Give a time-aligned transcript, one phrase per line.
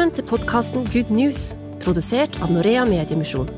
[0.00, 1.42] Velkommen til podkasten Good News,
[1.82, 3.50] produsert av Norea Mediemisjon.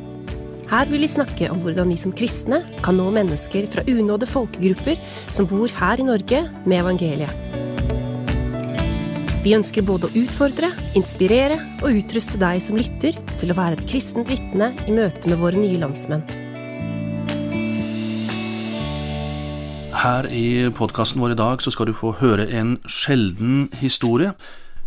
[0.67, 4.99] Her vil vi snakke om hvordan vi som kristne kan nå mennesker fra unådde folkegrupper
[5.31, 7.31] som bor her i Norge, med evangeliet.
[9.45, 13.87] Vi ønsker både å utfordre, inspirere og utruste deg som lytter, til å være et
[13.93, 16.27] kristent vitne i møte med våre nye landsmenn.
[19.95, 24.35] Her i podkasten vår i dag så skal du få høre en sjelden historie.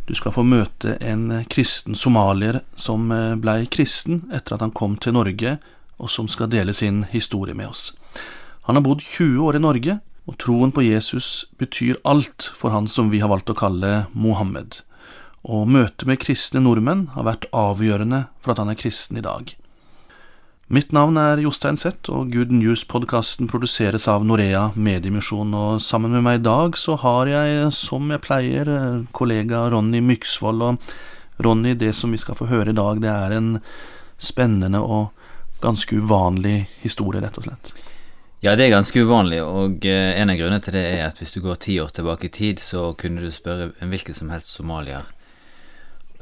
[0.06, 5.00] Du skal få møte en kristen somalier som eh, blei kristen etter at han kom
[5.02, 5.58] til Norge,
[5.98, 7.88] og som skal dele sin historie med oss.
[8.70, 12.90] Han har bodd 20 år i Norge, og troen på Jesus betyr alt for han
[12.90, 14.82] som vi har valgt å kalle Mohammed.
[15.46, 19.54] Og møtet med kristne nordmenn har vært avgjørende for at han er kristen i dag.
[20.66, 25.52] Mitt navn er Jostein Sett, og Good News-podkasten produseres av Norea Mediemisjon.
[25.54, 28.72] Og sammen med meg i dag så har jeg, som jeg pleier,
[29.14, 30.64] kollega Ronny Myksvold.
[30.66, 33.52] Og Ronny, det som vi skal få høre i dag, det er en
[34.18, 35.14] spennende og
[35.62, 37.76] ganske uvanlig historie, rett og slett.
[38.42, 41.38] Ja, det er ganske uvanlig, og eh, en av grunnene til det er at hvis
[41.38, 44.50] du går ti år tilbake i tid, så kunne du spørre en hvilken som helst
[44.58, 45.06] somalier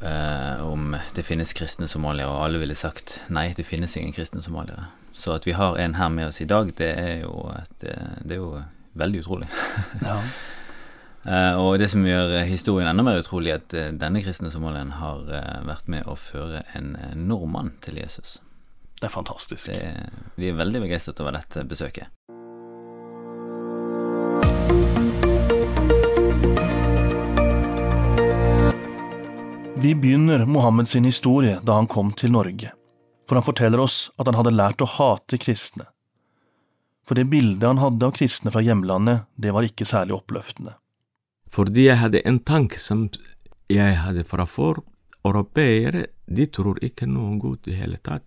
[0.02, 4.42] eh, om det finnes kristne somaliere, og alle ville sagt nei, det finnes ingen kristne
[4.44, 4.88] somaliere.
[5.14, 8.16] Så at vi har en her med oss i dag, det er jo, et, eh,
[8.22, 8.50] det er jo
[8.98, 9.48] veldig utrolig.
[10.02, 10.18] ja.
[11.30, 14.96] eh, og det som gjør historien enda mer utrolig, er at eh, denne kristne somalieren
[14.98, 18.40] har eh, vært med å føre en nordmann til Jesus.
[19.00, 19.68] Det er fantastisk.
[19.68, 22.10] Det, vi er veldig begeistret over dette besøket.
[29.84, 32.70] Vi begynner Mohammed sin historie da han kom til Norge,
[33.28, 35.84] for han forteller oss at han hadde lært å hate kristne.
[37.04, 40.72] For det bildet han hadde av kristne fra hjemlandet, det var ikke særlig oppløftende.
[41.52, 43.04] Fordi jeg hadde en tanke som
[43.68, 44.80] jeg hadde fra før,
[45.20, 48.24] europeere, de tror ikke noe godt i hele tatt.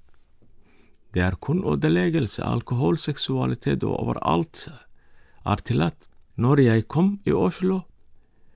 [1.09, 4.67] Det er kun ødeleggelse, alkohol, seksualitet og overalt
[5.41, 6.05] er tillatt.
[6.37, 7.87] Når jeg kom i Oslo,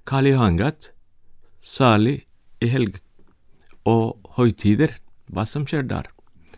[0.05, 0.93] Kali Hangat,
[1.65, 2.27] særlig
[2.61, 2.99] i helg
[3.89, 4.93] og høytider,
[5.31, 6.09] hva som skjer der.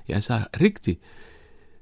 [0.09, 0.97] Jeg sa riktig,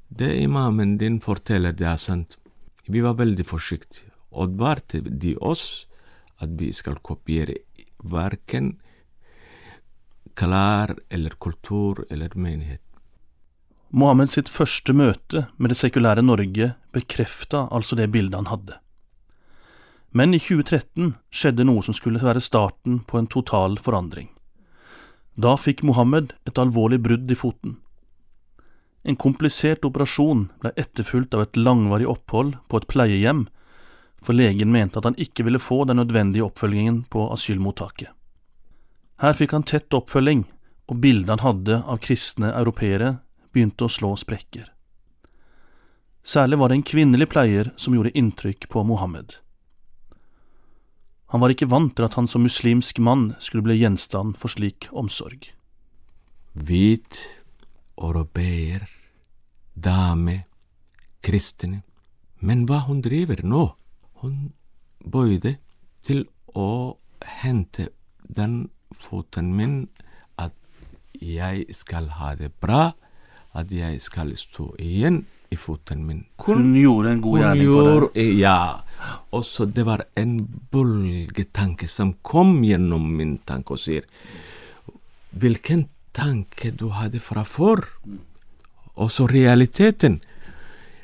[0.09, 2.38] det imamen din forteller, det er sant.
[2.86, 5.88] Vi var veldig forsiktige, og advarte de oss
[6.42, 7.62] at vi skal kopiere
[8.04, 8.76] verken
[10.36, 12.82] klær eller kultur eller menighet.
[13.92, 18.78] Mohammed sitt første møte med det sekulære Norge bekrefta altså det bildet han hadde.
[20.11, 24.27] Men i 2013 skjedde noe som skulle være starten på en total forandring.
[25.39, 27.77] Da fikk Mohammed et alvorlig brudd i foten.
[29.07, 33.45] En komplisert operasjon ble etterfulgt av et langvarig opphold på et pleiehjem,
[34.22, 38.11] for legen mente at han ikke ville få den nødvendige oppfølgingen på asylmottaket.
[39.23, 40.43] Her fikk han tett oppfølging,
[40.91, 43.16] og bildet han hadde av kristne europeere,
[43.53, 44.67] begynte å slå sprekker.
[46.22, 49.39] Særlig var det en kvinnelig pleier som gjorde inntrykk på Mohammed.
[51.31, 54.90] Han var ikke vant til at han som muslimsk mann skulle bli gjenstand for slik
[54.92, 55.47] omsorg.
[56.52, 57.22] Hvit,
[57.96, 58.84] europeer,
[59.74, 60.41] dame,
[61.24, 61.84] kristne.
[62.44, 63.64] Men hva hun driver nå?
[64.20, 64.52] Hun
[65.00, 65.56] bøyde
[66.03, 66.97] til å
[67.40, 67.88] hente
[68.28, 68.68] den
[69.00, 69.86] foten min,
[70.36, 70.58] at
[71.16, 72.91] jeg skal ha det bra,
[73.56, 76.23] at jeg skal stå igjen i foten min.
[76.45, 78.39] Hun, hun gjorde en god gjerning for deg?
[78.39, 78.59] Ja.
[79.35, 80.35] Og så det var en
[80.72, 84.07] bølgetanke som kom gjennom min tanke og sier
[85.31, 85.85] Hvilken
[86.16, 87.84] tanke du hadde fra før?
[89.00, 90.19] Og så realiteten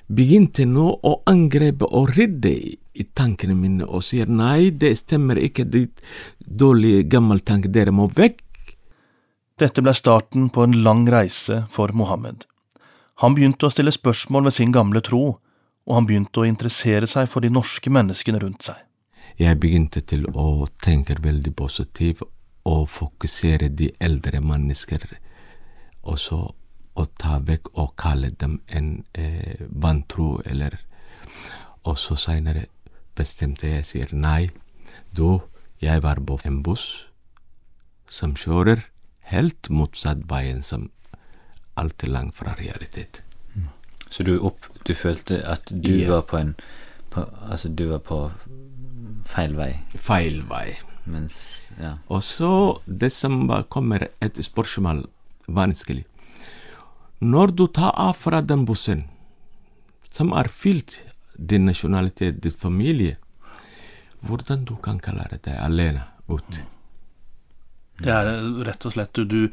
[0.07, 2.51] begynte nå å angripe og rydde
[2.97, 6.03] i tankene mine og sier nei, det stemmer ikke, ditt
[6.39, 8.43] dårlige gammeltanke, dere må vekk.
[9.59, 12.45] Dette ble starten på en lang reise for Mohammed.
[13.23, 15.39] Han begynte å stille spørsmål ved sin gamle tro,
[15.87, 18.77] og han begynte å interessere seg for de norske menneskene rundt seg.
[19.37, 22.23] Jeg begynte til å tenke veldig positivt
[22.67, 25.05] og fokusere de eldre mennesker,
[26.03, 26.41] og så
[26.97, 30.83] å ta vekk og kalle dem en eh, vantro, eller
[31.87, 32.65] Og så seinere
[33.15, 34.49] bestemte jeg sier nei,
[35.15, 35.39] Da
[35.79, 37.05] jeg var på en buss
[38.09, 38.83] som kjører
[39.31, 40.89] helt motsatt veien som
[41.77, 43.21] altfor langt fra realitet.
[43.53, 43.69] Mm.
[44.09, 46.11] Så du, opp, du, følte at du yeah.
[46.11, 46.55] var på en
[47.13, 48.19] på, Altså, du var på
[49.27, 49.71] feil vei?
[49.95, 50.77] Feil vei.
[51.07, 51.95] Mens, ja.
[52.11, 52.51] Og så
[52.85, 55.05] det som kommer et spørsmål
[55.47, 56.03] vanskelig.
[57.19, 59.05] Når du tar av fra den bussen,
[60.11, 60.99] som er fylt
[61.37, 63.15] din nasjonalitet, din familie,
[64.21, 66.59] hvordan du kan klare deg alene ut?
[67.97, 68.29] Det er
[68.67, 69.47] rett og slett du,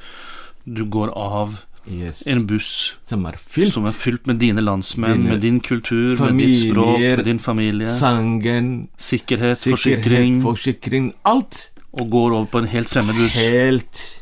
[0.65, 2.23] du går av Yes.
[2.27, 3.75] en buss Som er fylt.
[3.75, 7.39] som er fylt med dine landsmenn, Dine med din kultur, med ditt språk, med din
[7.39, 7.87] familie.
[7.89, 11.71] Sangen, Sikkerhet, sikkerhet, forsikring, forsikring, alt.
[11.93, 13.35] og går over på en helt fremmed buss.
[13.35, 14.21] Helt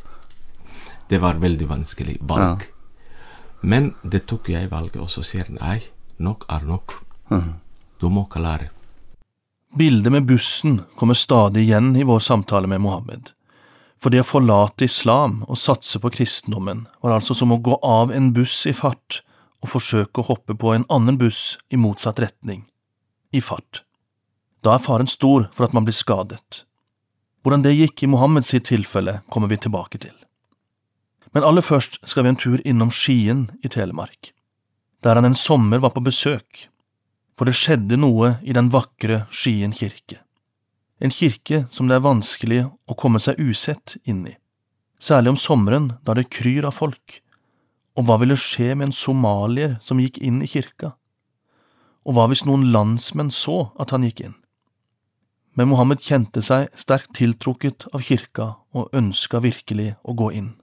[1.08, 2.66] Det var veldig vanskelig valg.
[3.62, 5.82] Men det tok jeg valget, og så sier nei,
[6.18, 6.94] nok er nok.
[7.30, 7.52] Mm.
[8.00, 8.70] Du må klare.
[9.76, 13.30] Bildet med bussen kommer stadig igjen i vår samtale med Mohammed.
[14.02, 18.10] For det å forlate islam og satse på kristendommen var altså som å gå av
[18.14, 19.20] en buss i fart
[19.62, 22.64] og forsøke å hoppe på en annen buss i motsatt retning,
[23.30, 23.84] i fart.
[24.66, 26.64] Da er faren stor for at man blir skadet.
[27.42, 30.14] Hvordan det gikk i Mohammeds sitt tilfelle, kommer vi tilbake til.
[31.32, 34.34] Men aller først skal vi en tur innom Skien i Telemark,
[35.02, 36.66] der han en sommer var på besøk
[37.42, 40.20] for det skjedde noe i den vakre Skien kirke.
[41.02, 44.36] En kirke som det er vanskelig å komme seg usett inn i,
[45.02, 47.18] særlig om sommeren da det kryr av folk.
[47.98, 50.94] Og hva ville skje med en somalier som gikk inn i kirka?
[52.06, 54.38] Og hva hvis noen landsmenn så at han gikk inn?
[55.58, 60.54] Men Mohammed kjente seg sterkt tiltrukket av kirka og ønska virkelig å gå inn.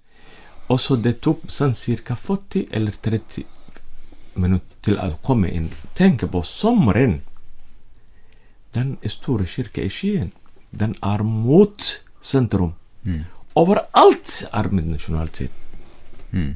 [0.70, 2.16] Og så det tok sånn ca.
[2.16, 3.46] 40 eller 30
[4.40, 5.70] minutter til å komme inn.
[5.98, 7.20] Tenk på sommeren.
[8.74, 10.32] Den store kirka i Skien,
[10.72, 12.76] den er mot sentrum.
[13.58, 15.52] Overalt er min nasjonalitet.
[16.32, 16.56] Mm.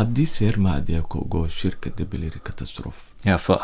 [0.00, 3.08] At de ser meg at jeg går kirke, det blir katastrofe.
[3.24, 3.60] Ja, for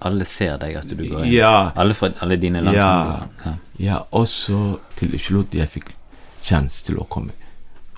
[0.00, 1.32] alle ser deg at du går inn.
[1.34, 1.72] Ja.
[1.76, 2.70] Alle, fra, alle dine Ja.
[2.70, 3.28] landsmenn.
[3.44, 3.54] Ja.
[3.78, 5.90] Ja, og så til slutt jeg fikk
[6.44, 7.32] sjanse til å komme.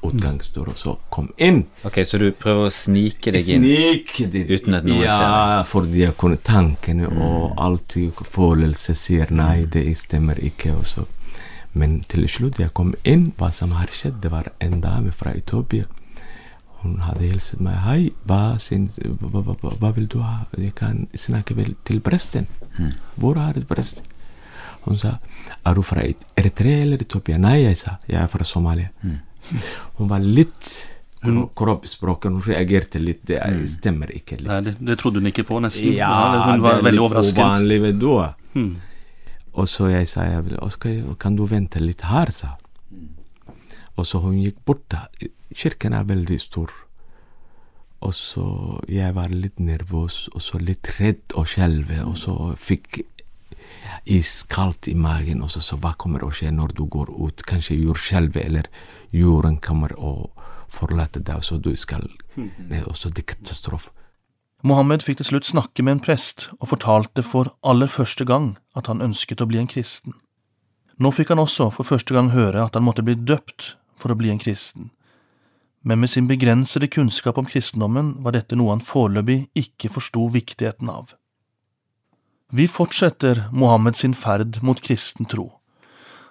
[0.02, 1.64] Utgangsdør, og så kom inn.
[1.84, 3.64] Ok, så du prøver å snike deg inn?
[3.64, 4.44] Snik det.
[4.50, 10.38] Uten at noen ja, fordi jeg kunne tankene og alltid følelse sier nei, det stemmer
[10.38, 10.74] ikke.
[10.76, 11.06] Og så.
[11.76, 15.34] Men til slutt jeg kom inn, hva som har skjedd, det var en dame fra
[15.36, 15.84] Utopia.
[16.82, 17.76] Hun hadde hilset meg.
[17.84, 20.44] Hei, hva, syns- hva, hva, hva, vil du ha?
[20.56, 22.46] Jeg kan snakke vel til presten.
[23.16, 24.02] Hvor er presten?' prest?
[24.86, 25.16] Hun sa,
[25.66, 26.04] er du fra
[26.38, 27.38] Eritrea eller Etiopia?
[27.42, 28.92] Nei, jeg sa, jeg er fra Somalia.
[29.98, 30.70] Hun var litt
[31.26, 33.24] hun, kroppsspråket, hun reagerte litt.
[33.26, 34.46] Det er- stemmer ikke litt.
[34.50, 35.94] Nei, det, det trodde hun ikke på, nesten.
[35.96, 37.38] Ja, hun var veldig overrasket.
[37.40, 38.10] Uvanlig, vet du.
[38.54, 38.76] Hmm.
[39.56, 42.56] Og så jeg sa jeg kan du vente litt her, sa
[43.96, 44.92] Og så hun gikk bort.
[45.54, 46.70] Kirken er veldig stor.
[48.04, 48.44] Og så
[48.92, 53.00] jeg var litt nervøs, og så litt redd og skjelve, og så fikk
[54.06, 57.44] iskaldt i magen, og så så hva kommer å skje når du går ut?
[57.46, 58.70] Kanskje jordskjelvet, eller
[59.10, 60.30] jorden kommer å
[60.72, 62.08] forlate deg, så du skal
[62.86, 63.90] Og så det er katastrofe.
[64.62, 68.88] Mohammed fikk til slutt snakke med en prest og fortalte for aller første gang at
[68.90, 70.14] han ønsket å bli en kristen.
[70.98, 74.16] Nå fikk han også for første gang høre at han måtte bli døpt for å
[74.18, 74.90] bli en kristen,
[75.86, 80.90] men med sin begrensede kunnskap om kristendommen var dette noe han foreløpig ikke forsto viktigheten
[80.90, 81.12] av.
[82.52, 85.48] Vi fortsetter Mohammed sin ferd mot kristen tro.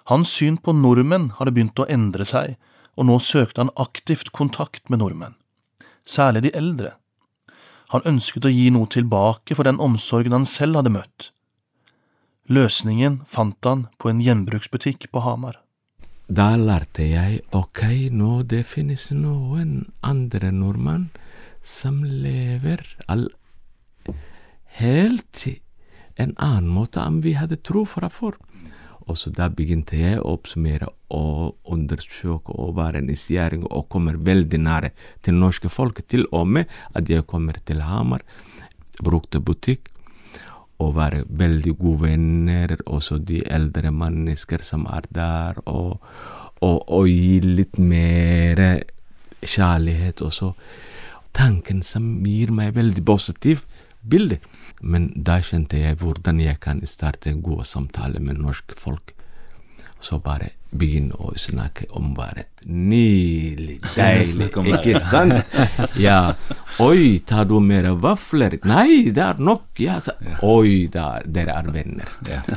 [0.08, 2.54] Hans syn på nordmenn hadde begynt å endre seg,
[2.96, 5.34] og nå søkte han aktivt kontakt med nordmenn,
[6.08, 6.94] særlig de eldre.
[7.92, 11.30] Han ønsket å gi noe tilbake for den omsorgen han selv hadde møtt.
[12.48, 15.60] Løsningen fant han på en gjenbruksbutikk på Hamar.
[16.26, 21.10] Da lærte jeg ok, nå det finnes noen andre nordmenn
[21.62, 23.28] som lever all
[24.80, 25.30] helt
[26.16, 28.36] en annen måte enn vi hadde tro fra før.
[29.06, 34.58] Og så da begynte jeg å oppsummere og undersøke og være nysgjerrig og kommer veldig
[34.64, 34.90] nære
[35.22, 38.24] til norske folk, til og med at jeg kommer til Hamar,
[38.98, 39.92] brukte butikk
[40.82, 46.02] og være veldig gode venner, også de eldre mennesker som er der, og,
[46.60, 48.82] og, og gi litt mer
[49.40, 50.52] kjærlighet også.
[51.36, 53.64] Tanken som gir meg veldig positivt
[54.02, 54.40] bilde.
[54.80, 59.14] Men da kjente jeg hvordan jeg kan starte en god samtale med norske folk.
[60.00, 62.62] Så bare begynne å snakke om været.
[62.66, 65.56] Nydelig, deilig, ikke sant?
[66.06, 66.34] Ja.
[66.82, 68.58] Oi, tar du mer vafler?
[68.68, 69.70] Nei, det er nok.
[69.80, 69.96] Ja.
[70.44, 72.10] Oi, der, dere er venner.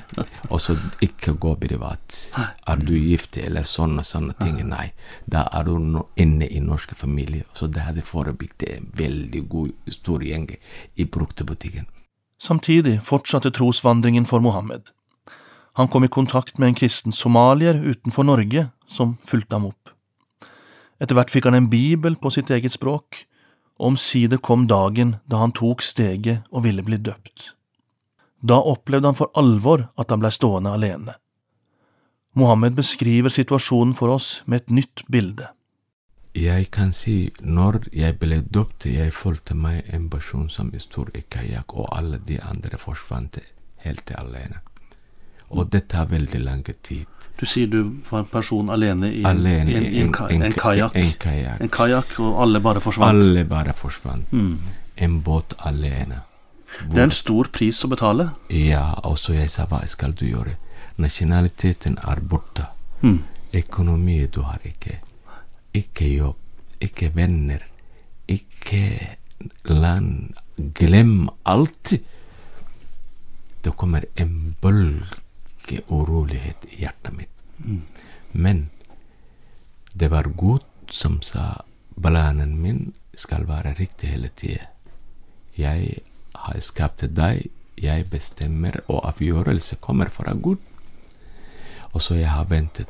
[0.52, 2.20] Og så ikke gå privat.
[2.68, 4.60] Er du gift eller sånne sånne ting?
[4.68, 4.90] Nei.
[5.30, 7.48] Da er du nå inne i norske familie.
[7.56, 10.50] Så det hadde forebygget en veldig god stor gjeng
[11.00, 11.88] i bruktebutikken.
[12.40, 14.90] Samtidig fortsatte trosvandringen for Mohammed.
[15.76, 19.92] Han kom i kontakt med en kristen somalier utenfor Norge som fulgte ham opp.
[21.00, 23.24] Etter hvert fikk han en bibel på sitt eget språk,
[23.80, 27.54] og omsider kom dagen da han tok steget og ville bli døpt.
[28.44, 31.16] Da opplevde han for alvor at han blei stående alene.
[32.40, 35.48] Mohammed beskriver situasjonen for oss med et nytt bilde.
[36.36, 41.24] Jeg kan si når jeg ble døpt, jeg følte meg en person som sto i
[41.30, 43.40] kajakk, og alle de andre forsvant
[43.86, 44.62] helt alene.
[45.50, 47.08] Og det tar veldig lang tid.
[47.40, 50.44] Du sier du var en person alene i en, Alene en, en, en.
[50.44, 50.96] En kajakk.
[51.62, 53.10] En kajakk, og alle bare forsvant.
[53.10, 54.32] Alle bare forsvant.
[54.32, 54.58] Mm.
[54.98, 56.22] En båt alene.
[56.92, 58.30] Det er en stor pris å betale.
[58.54, 60.58] Ja, og så jeg sa hva skal du gjøre?
[61.02, 62.68] Nasjonaliteten er borte.
[63.02, 63.24] Mm.
[63.64, 65.00] Økonomi du har ikke.
[65.74, 66.38] Ikke jobb.
[66.82, 67.64] Ikke venner.
[68.28, 69.18] Ikke
[69.64, 70.34] land.
[70.76, 71.94] Glem alt.
[73.64, 77.30] Det kommer en bølge urolighet i hjertet mitt.
[78.32, 78.70] Men
[79.94, 81.62] det var Gud som sa
[82.00, 84.70] planen min skal være riktig hele tida.
[85.58, 86.00] Jeg
[86.36, 87.50] har skapt deg,
[87.80, 90.58] jeg bestemmer, og avgjørelse kommer fra Gud.
[91.92, 92.88] Og så jeg har ventet,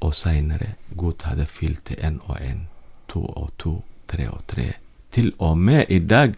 [0.00, 2.66] og seinere Gud hadde fylt en og en,
[3.08, 4.72] to og to, tre og tre.
[5.10, 6.34] Til og med i dag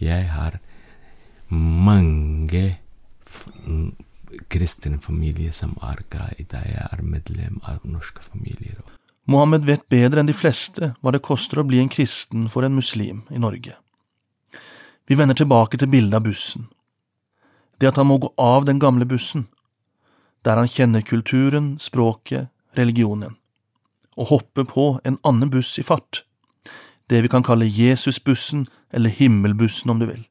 [0.00, 0.58] jeg har
[1.48, 2.76] mange
[4.50, 6.66] kristne familier som er glad i deg.
[6.74, 8.80] Jeg er medlem av norske familier.
[9.30, 12.76] Mohammed vet bedre enn de fleste hva det koster å bli en kristen for en
[12.76, 13.76] muslim i Norge.
[15.08, 16.68] Vi vender tilbake til bildet av bussen.
[17.80, 19.46] Det at han må gå av den gamle bussen,
[20.44, 23.36] der han kjenner kulturen, språket, religionen,
[24.16, 26.22] og hoppe på en annen buss i fart,
[27.10, 30.22] det vi kan kalle Jesusbussen eller himmelbussen om du vil.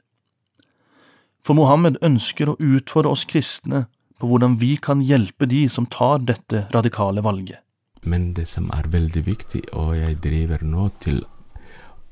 [1.43, 3.85] For Mohammed ønsker å utfordre oss kristne
[4.19, 7.59] på hvordan vi kan hjelpe de som tar dette radikale valget.
[8.07, 11.23] Men det som er veldig viktig, og jeg driver nå til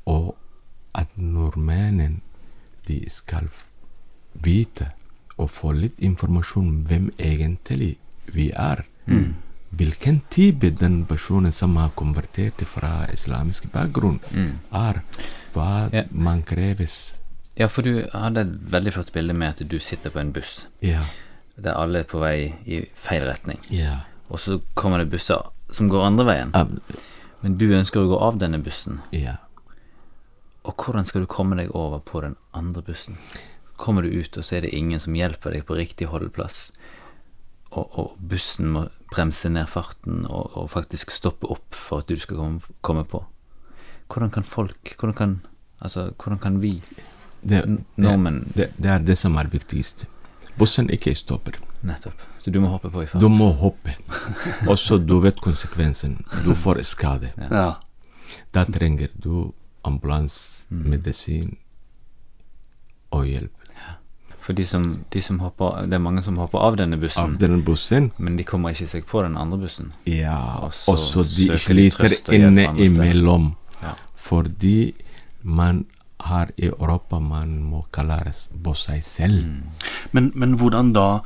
[0.07, 0.35] å
[0.95, 2.19] at nordmennene
[2.87, 3.47] de skal
[4.33, 4.89] vite
[5.37, 7.95] og få litt informasjon om hvem egentlig
[8.35, 8.83] vi er.
[9.71, 14.57] Hvilken type den personen som har konvertert fra islamisk bakgrunn, Mm.
[14.73, 15.01] er.
[15.53, 16.03] Hva Ja.
[16.11, 17.13] man kreves.
[17.57, 20.65] Ja, for du hadde et veldig flott bilde med at du sitter på en buss
[20.81, 21.03] Ja.
[21.61, 23.59] der alle er på vei i feil retning.
[23.69, 23.99] ja.
[24.29, 26.51] Og så kommer det busser som går andre veien.
[26.55, 26.81] Um,
[27.43, 29.01] Men du ønsker å gå av denne bussen.
[29.11, 29.35] ja.
[30.63, 33.17] Og hvordan skal du komme deg over på den andre bussen?
[33.77, 36.71] Kommer du ut, og så er det ingen som hjelper deg på riktig holdeplass,
[37.71, 42.15] og, og bussen må bremse ned farten og, og faktisk stoppe opp for at du
[42.19, 43.23] skal komme, komme på.
[44.11, 45.33] Hvordan kan folk Hvordan kan,
[45.81, 46.81] altså, hvordan kan vi
[47.43, 47.63] Det,
[47.97, 50.05] nordmenn- det, det er det som er viktigst.
[50.57, 51.57] Bussen ikke stopper.
[51.83, 52.19] Nettopp.
[52.43, 53.21] Så du må hoppe på i fart.
[53.21, 53.95] Du må hoppe.
[54.67, 56.19] Og så du vet konsekvensen.
[56.45, 57.31] Du får skade.
[57.37, 57.75] Ja.
[58.53, 59.53] Da trenger du
[59.83, 60.85] ambulanse, Mm.
[60.89, 61.57] medisin
[63.11, 63.51] og hjelp.
[64.41, 67.37] For de som, de som hopper Det er mange som hopper av denne bussen, Av
[67.39, 69.91] denne bussen, men de kommer ikke seg på den andre bussen.
[70.09, 73.05] ja, Og så de søker de sliter trøst og hjelp inne andre steder.
[73.05, 73.55] imellom.
[73.81, 73.93] Ja.
[74.15, 74.93] Fordi
[75.43, 75.85] man
[76.21, 78.33] har i Europa man må klare
[78.63, 79.45] på seg selv.
[79.45, 79.63] Mm.
[80.11, 81.21] Men, men hvordan da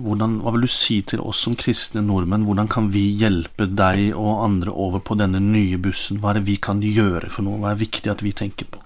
[0.00, 2.46] hvordan, Hva vil du si til oss som kristne nordmenn?
[2.48, 6.22] Hvordan kan vi hjelpe deg og andre over på denne nye bussen?
[6.22, 7.58] Hva er det vi kan gjøre for noe?
[7.60, 8.80] Hva er viktig at vi tenker på?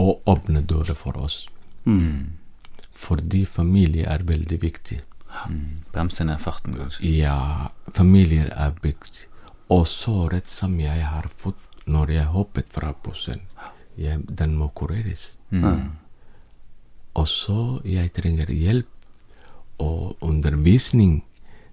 [0.00, 1.46] Og åpne dører for oss.
[1.84, 2.32] Mm.
[2.96, 5.00] Fordi familie er veldig viktig.
[5.92, 7.04] Bremsen er farten, kanskje.
[7.18, 9.28] Ja, familier er viktig.
[9.68, 13.42] Og såret som jeg har fått når jeg hoppet fra bussen,
[13.98, 15.34] jeg, den må kureres.
[15.50, 15.92] Mm.
[17.16, 18.90] Og så jeg trenger hjelp
[19.82, 21.20] og undervisning.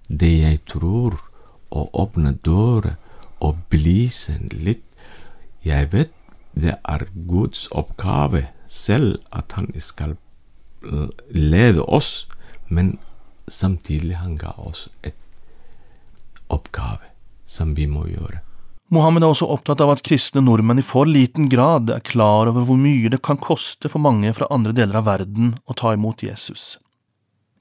[0.08, 1.18] Det jeg tror,
[1.74, 2.94] å åpne dører
[3.42, 4.84] og belyse litt.
[5.64, 6.12] Jeg vet
[6.54, 10.14] det er Guds oppgave selv at han skal
[11.28, 12.26] lede oss,
[12.68, 12.96] men
[13.48, 15.18] samtidig han ga oss et
[16.52, 17.12] oppgave
[17.46, 18.40] som vi må gjøre.
[18.94, 22.66] Mohammed er også opptatt av at kristne nordmenn i for liten grad er klar over
[22.68, 26.22] hvor mye det kan koste for mange fra andre deler av verden å ta imot
[26.26, 26.76] Jesus.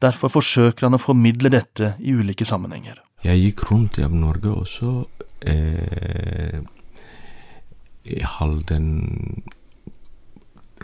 [0.04, 3.00] Derfor forsøker han å formidle dette i ulike sammenhenger.
[3.24, 4.94] Jeg gikk rundt i Norge også.
[5.48, 6.60] Eh,
[8.04, 8.90] I Halden,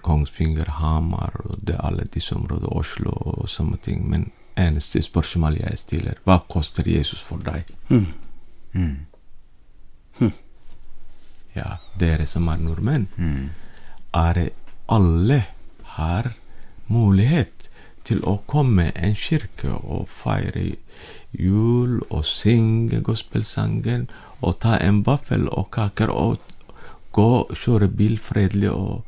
[0.01, 4.05] Kongsvinger, Hamar og det alle disse områdene, Oslo og sånne ting.
[4.09, 7.69] Men eneste spørsmål jeg stiller, hva koster Jesus for deg?
[7.89, 8.05] Mm.
[8.73, 8.97] Mm.
[11.55, 13.49] Ja, dere som er nordmenn, Mm.
[14.13, 14.49] er
[14.89, 15.45] alle
[15.83, 16.33] har
[16.87, 17.69] mulighet
[18.03, 20.75] til å komme en kirke og feire
[21.31, 24.07] jul og synge gospelsangen
[24.41, 26.39] og ta en vaffel og kaker og
[27.11, 29.03] gå og kjøre bil fredelig og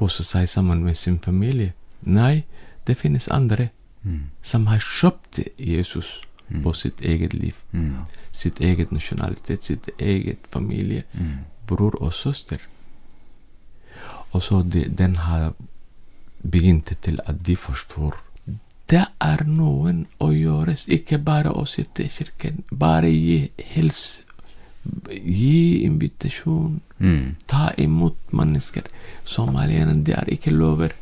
[0.00, 1.72] kose seg sammen med sin familie.
[2.02, 2.44] Nei,
[2.86, 3.68] det finnes andre
[4.02, 4.30] Mm.
[4.42, 6.22] som har kjøpt Jesus
[6.62, 7.54] på sitt eget liv.
[8.32, 11.02] Sitt eget nasjonalitet, sitt eget familie.
[11.68, 12.56] Bror og søster.
[14.32, 15.52] Og så de, den har
[16.50, 18.16] begynt til at de forstår.
[18.90, 22.64] Det er noen å gjøres, ikke bare å sitte i kirken.
[22.72, 24.22] Bare gi hils.
[25.10, 26.80] Gi invitasjon.
[26.98, 27.36] Mm.
[27.46, 28.88] Ta imot mennesker.
[29.24, 30.94] Somalierne, de er ikke lover.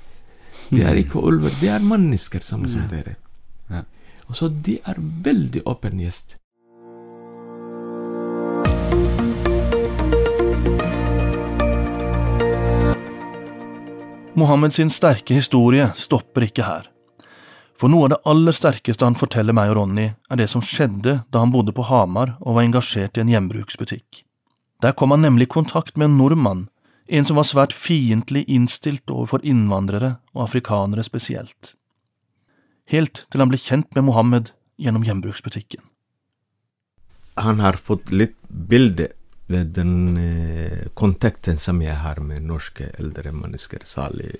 [0.71, 1.55] De er ikke ulver.
[1.61, 3.17] De er mennesker, samme som dere.
[3.71, 3.85] Ja.
[4.29, 6.37] Og så de er veldig åpen gjest.
[14.39, 16.87] Mohammed sin sterke historie stopper ikke her.
[17.79, 21.21] For noe av det aller sterkeste han forteller meg og Ronny, er det som skjedde
[21.31, 24.25] da han bodde på Hamar og var engasjert i en hjembruksbutikk.
[24.83, 26.67] Der kom han nemlig i kontakt med en nordmann,
[27.07, 31.75] en som var svært fiendtlig innstilt overfor innvandrere og afrikanere spesielt.
[32.91, 35.83] Helt til han ble kjent med Mohammed gjennom hjembruksbutikken.
[37.39, 39.13] Han har fått litt bilde
[39.49, 43.87] ved den eh, kontakten som jeg har med norske eldre mennesker.
[43.87, 44.35] Særlig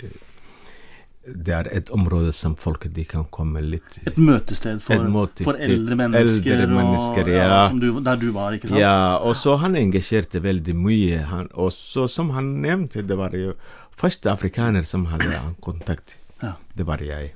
[1.35, 5.45] det er et område som folk de kan komme litt Et møtested for, Et møtested.
[5.49, 7.59] for eldre mennesker, Eldre mennesker, og, ja.
[7.69, 8.81] som du, der du var, ikke sant?
[8.81, 11.23] Ja, og så han engasjerte veldig mye.
[11.31, 13.55] Han, og så som han nevnte, det var jo
[13.99, 16.17] første afrikaner som hadde kontakt.
[16.43, 16.55] Ja.
[16.77, 17.35] Det var jeg.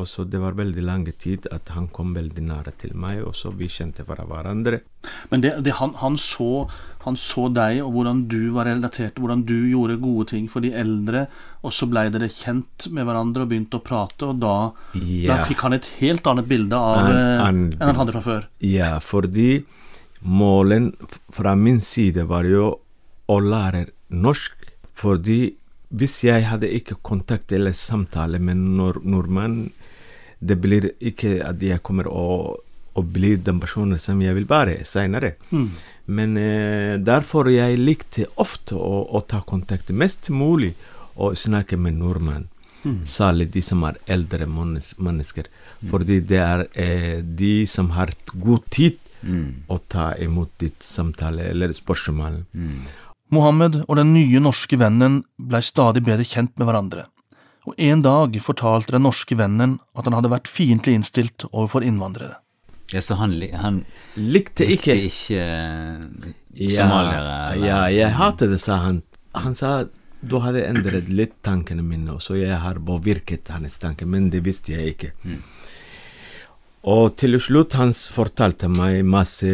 [0.00, 3.34] Og så det var veldig lang tid at han kom veldig nære til meg, og
[3.36, 4.78] så vi kjente fra hverandre.
[5.28, 6.64] Men det, det, han, han, så,
[7.04, 10.72] han så deg, og hvordan du var relatert, hvordan du gjorde gode ting for de
[10.72, 11.26] eldre,
[11.60, 14.56] og så blei dere kjent med hverandre og begynte å prate, og da,
[14.96, 17.20] da fikk han et helt annet bilde av an,
[17.50, 18.48] an, enn han hadde fra før.
[18.64, 19.66] Ja, fordi
[20.24, 20.94] målen
[21.34, 22.78] fra min side var jo
[23.28, 24.56] å lære norsk.
[24.96, 25.40] Fordi
[25.92, 29.66] hvis jeg hadde ikke kontakt eller samtale med nor nordmenn,
[30.42, 32.56] det blir ikke at jeg kommer å,
[32.98, 35.36] å bli den personen som jeg vil være seinere.
[36.06, 40.72] Men eh, derfor jeg likte ofte å, å ta kontakt mest mulig
[41.14, 42.48] og snakke med nordmenn.
[43.06, 45.46] Særlig de som er eldre mennesk- mennesker.
[45.86, 49.60] Fordi det er eh, de som har god tid Mm.
[49.70, 52.40] å ta imot ditt samtale eller spørsmål.
[53.30, 57.04] Mohammed og den nye norske vennen blei stadig bedre kjent med hverandre,
[57.68, 62.40] og en dag fortalte den norske vennen at han hadde vært fiendtlig innstilt overfor innvandrere.
[62.92, 63.84] Ja, så han, han
[64.18, 67.36] Likte likte ikke ikke somaliere?
[67.56, 69.00] Ja, ja, jeg hater det, sa han.
[69.38, 69.86] Han sa
[70.22, 74.76] du hadde endret litt tankene mine, så jeg har påvirket hans tanker, men det visste
[74.76, 75.10] jeg ikke.
[76.82, 79.46] Og til slutt han fortalte meg masse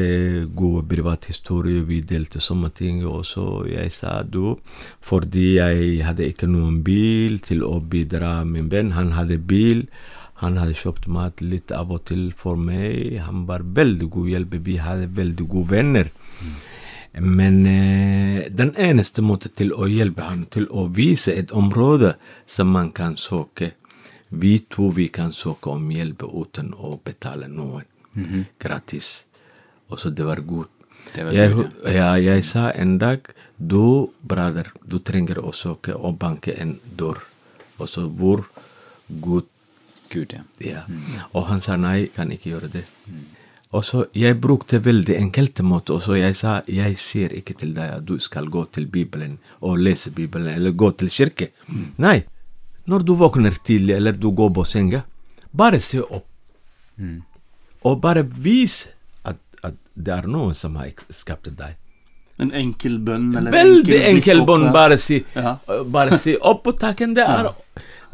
[0.56, 4.56] gode privathistorier, vi delte sånne ting, og så jeg sa du,
[5.04, 9.84] fordi jeg hadde ikke noen bil til å bidra min venn, han hadde bil,
[10.40, 14.56] han hadde kjøpt mat litt av og til for meg, han var veldig god hjelp,
[14.64, 16.08] vi hadde veldig gode venner.
[17.18, 22.14] Men eh, den eneste måten til å hjelpe ham til å vise et område
[22.46, 23.74] som man kan søke
[24.28, 27.86] Vi tror vi kan søke om hjelp uten å betale noen.
[28.60, 29.24] Gratis.
[29.88, 30.72] Og så det var godt.
[31.14, 31.54] Jeg,
[31.94, 33.24] ja, jeg sa en dag
[33.56, 37.22] du, brother, du trenger å søke og banke en dør.
[37.78, 38.44] Og så hvor
[39.08, 39.46] Gud
[40.08, 40.44] Gud, ja.
[40.64, 40.82] ja.
[41.36, 42.84] Og han sa nei, kan ikke gjøre det.
[43.76, 47.74] Og så jeg brukte veldig enkelte måter, og så jeg sa jeg sier ikke til
[47.76, 51.50] deg at du skal gå til Bibelen og lese Bibelen eller gå til kirke.
[52.00, 52.22] Nei.
[52.88, 55.02] Når du våkner tidlig eller du går på senga,
[55.52, 56.24] bare se opp.
[57.86, 58.86] Og bare vis
[59.28, 61.76] at, at det er noen som har skapt deg.
[62.38, 64.68] En enkel bønn eller Veldig enkel, enkel bønn.
[64.74, 65.56] Bare si Ja.
[65.96, 67.14] Bare si opp på takken.
[67.16, 67.50] Det er,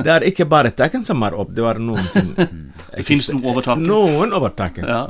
[0.00, 2.30] det er ikke bare takken som er opp, det var noen som
[2.94, 3.84] Det finnes noe over taket.
[3.88, 4.88] Noen over takken.
[4.88, 5.02] Ja.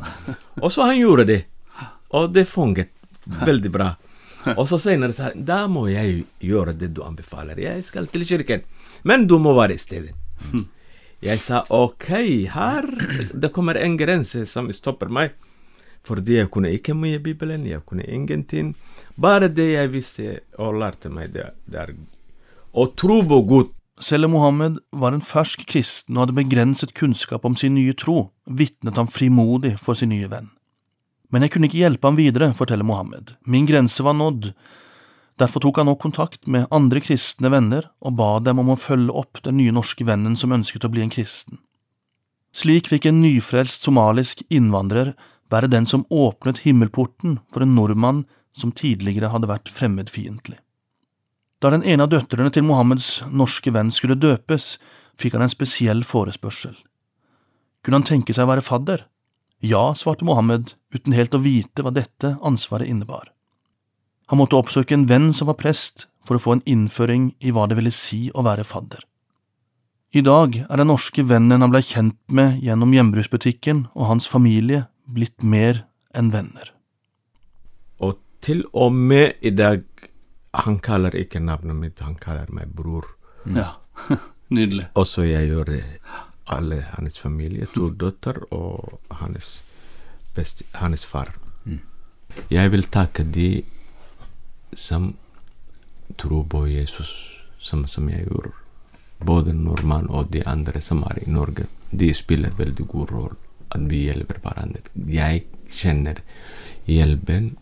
[0.61, 1.40] Og så han gjorde det.
[2.16, 2.90] Og det fungerte
[3.46, 3.92] veldig bra.
[4.59, 7.57] Og så senere sa han da må jeg gjøre det du anbefaler.
[7.61, 8.66] Jeg skal til kirken.
[9.05, 10.14] Men du må være i stedet.
[11.25, 12.09] Jeg sa ok,
[12.53, 12.88] her
[13.33, 15.33] det kommer en grense som stopper meg.
[16.05, 18.75] Fordi jeg kunne ikke mye Bibelen, jeg kunne ingenting.
[19.17, 21.95] Bare det jeg visste og lærte meg, det, det er
[22.75, 23.73] å tro på Gud.
[24.03, 28.33] Selv om Mohammed var en fersk kristen og hadde begrenset kunnskap om sin nye tro,
[28.45, 30.51] vitnet han frimodig for sin nye venn.
[31.33, 33.37] Men jeg kunne ikke hjelpe ham videre, forteller Mohammed.
[33.47, 34.51] Min grense var nådd.
[35.40, 39.14] Derfor tok han nå kontakt med andre kristne venner og ba dem om å følge
[39.18, 41.59] opp den nye norske vennen som ønsket å bli en kristen.
[42.55, 45.12] Slik fikk en nyfrelst somalisk innvandrer
[45.51, 48.23] være den som åpnet himmelporten for en nordmann
[48.55, 50.61] som tidligere hadde vært fremmedfiendtlig.
[51.59, 54.77] Da den ene av døtrene til Mohammeds norske venn skulle døpes,
[55.18, 56.77] fikk han en spesiell forespørsel.
[57.83, 59.07] Kunne han tenke seg å være fadder?
[59.64, 63.34] Ja, svarte Mohammed uten helt å vite hva dette ansvaret innebar.
[64.32, 67.66] Han måtte oppsøke en venn som var prest, for å få en innføring i hva
[67.68, 69.02] det ville si å være fadder.
[70.14, 74.84] I dag er den norske vennen han blei kjent med gjennom hjemmebruksbutikken og hans familie
[75.10, 75.82] blitt mer
[76.14, 76.70] enn venner.
[77.98, 79.82] Og til og med i dag
[80.54, 83.08] Han kaller ikke navnet mitt, han kaller meg bror.
[83.42, 83.72] Ja,
[84.54, 84.84] nydelig.
[84.94, 85.80] Og så jeg gjør det.
[86.46, 89.64] Alle hans familie, to døtre og hans,
[90.37, 91.32] best, hans far.
[92.54, 93.64] Jeg vil takke de
[94.76, 95.14] som
[96.16, 97.10] tror på Jesus,
[97.58, 98.50] som, som jeg gjør.
[99.24, 101.66] Både nordmann og de andre som er i Norge.
[101.90, 103.37] De spiller veldig god rolle.
[103.74, 104.82] At vi hjelper hverandre.
[105.08, 106.20] Jeg kjenner
[106.87, 107.54] hjelpen,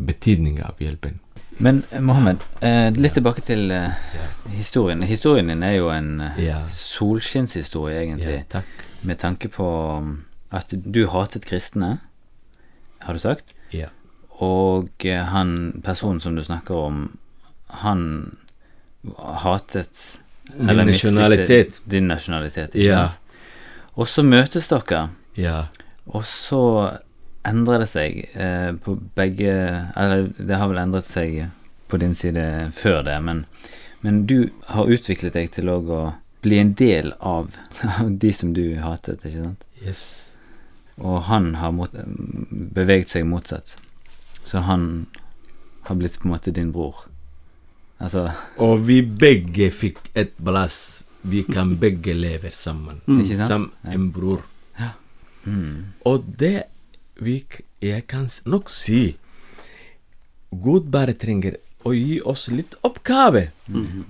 [0.00, 1.20] betydningen av hjelpen.
[1.60, 3.92] Men eh, Mohammed, eh, litt tilbake til eh,
[4.56, 5.02] historien.
[5.04, 6.62] Historien din er jo en Ja.
[6.72, 8.38] solskinnshistorie, egentlig.
[8.40, 8.86] Ja, takk.
[9.02, 9.66] Med tanke på
[9.98, 11.98] um, at du hatet kristne,
[13.00, 13.54] har du sagt.
[13.72, 13.88] Ja.
[14.40, 17.02] Og eh, han personen som du snakker om,
[17.82, 18.36] han
[19.18, 20.18] hatet
[20.56, 21.80] Min eller nasjonalitet.
[21.84, 23.02] Din nasjonalitet, ikke Ja.
[23.08, 23.16] sant?
[24.00, 25.66] Og så møtes dere, Ja.
[26.06, 26.98] og så
[27.44, 29.52] endrer det seg eh, på begge
[29.96, 31.50] Eller det har vel endret seg
[31.88, 33.44] på din side før det, men,
[34.02, 36.02] men du har utviklet deg til òg å
[36.42, 37.50] bli en del av
[38.22, 39.64] de som du hatet, ikke sant?
[39.84, 40.02] Yes.
[40.98, 41.90] Og han har mot,
[42.50, 43.76] beveget seg motsatt.
[44.44, 45.06] Så han
[45.88, 47.06] har blitt på en måte din bror.
[48.00, 48.24] Altså
[48.56, 51.02] Og vi begge fikk et plass.
[51.22, 53.00] Vi kan begge leve sammen.
[53.06, 53.24] Mm.
[53.46, 54.42] Som en bror.
[55.44, 56.64] mm, Og det
[57.20, 57.44] vi,
[57.80, 59.16] jeg kan nok si
[60.50, 63.50] Gud bare trenger å gi oss litt oppgave.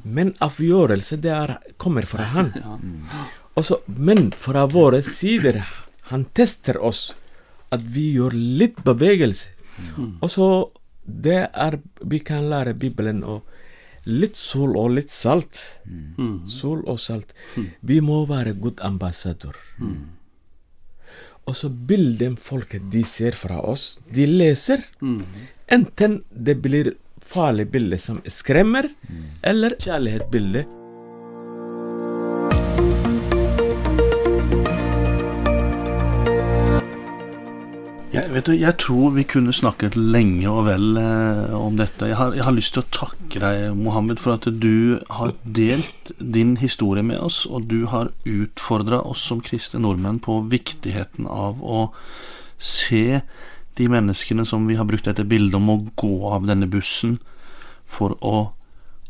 [0.04, 2.52] Men avgjørelse det er, kommer fra Han.
[3.58, 5.58] Også, men fra våre sider
[6.10, 7.10] Han tester oss
[7.74, 9.50] at vi gjør litt bevegelse.
[10.20, 10.46] Og så
[11.04, 13.42] det er Vi kan lære Bibelen og
[14.06, 15.60] litt sol og litt salt.
[16.46, 17.34] Sol og salt.
[17.80, 19.56] Vi må være god ambassadør.
[21.46, 24.82] Og så bildet folket de ser fra oss, de leser.
[25.68, 28.88] Enten det blir farlig bilde som skremmer,
[29.42, 30.64] eller kjærlighetsbilde.
[38.34, 42.08] Vet du, jeg tror vi kunne snakket lenge og vel eh, om dette.
[42.10, 46.12] Jeg har, jeg har lyst til å takke deg, Mohammed, for at du har delt
[46.18, 51.62] din historie med oss, og du har utfordra oss som kristne nordmenn på viktigheten av
[51.62, 51.88] å
[52.60, 53.20] se
[53.80, 57.18] de menneskene som vi har brukt dette bildet om å gå av denne bussen
[57.90, 58.50] for å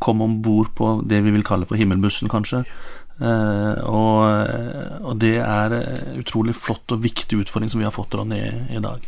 [0.00, 2.62] komme om bord på det vi vil kalle for himmelbussen, kanskje.
[3.20, 8.16] Eh, og, og det er eh, utrolig flott og viktig utfordring som vi har fått
[8.16, 8.40] Ronny
[8.72, 9.04] i, dag.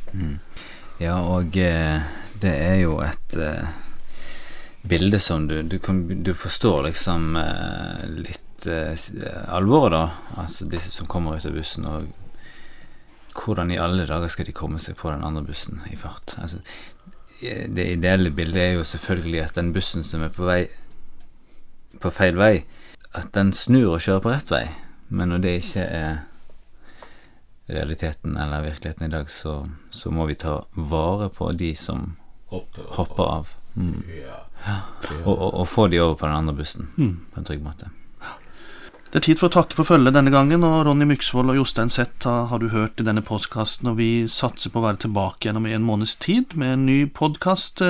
[1.00, 2.04] Ja, og eh,
[2.42, 3.70] det er jo et eh,
[4.82, 10.42] bilde som du du, kan, du forstår liksom eh, litt eh, eh, alvoret, da.
[10.44, 12.10] Altså disse som kommer ut av bussen, og
[13.32, 16.36] hvordan i alle dager skal de komme seg på den andre bussen i fart?
[16.42, 16.60] Altså,
[17.40, 20.66] eh, det ideelle bildet er jo selvfølgelig at den bussen som er på vei
[22.02, 22.64] på feil vei,
[23.12, 24.66] at den snur og kjører på rett vei.
[25.12, 26.20] Men når det ikke er
[27.72, 32.14] realiteten eller virkeligheten i dag, så, så må vi ta vare på de som
[32.52, 33.52] hopper av.
[33.74, 34.02] Mm.
[35.24, 37.90] Og, og, og få de over på den andre bussen på en trygg måte.
[39.12, 41.90] Det er tid for å takke for følget denne gangen, og Ronny Myksvold og Jostein
[41.92, 45.50] Sett har, har du hørt i denne podkasten, og vi satser på å være tilbake
[45.50, 47.84] gjennom en måneds tid med en ny podkast.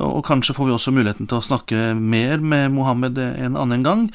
[0.00, 4.06] Og kanskje får vi også muligheten til å snakke mer med Mohammed en annen gang.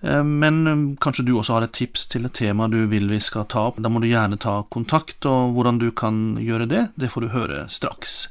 [0.00, 3.20] Eh, Men eh, kanskje du også har et tips til et tema du vil vi
[3.20, 3.82] skal ta opp.
[3.82, 7.34] Da må du gjerne ta kontakt, og hvordan du kan gjøre det, det får du
[7.34, 8.26] høre straks.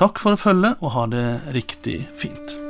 [0.00, 2.69] Takk for følget, og ha det riktig fint.